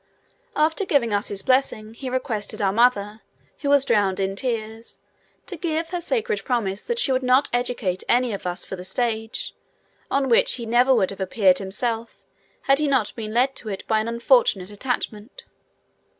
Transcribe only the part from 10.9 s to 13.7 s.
would have appeared himself had he not been led to